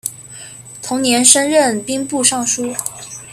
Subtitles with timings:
[0.81, 2.73] 同年升任兵部尚书。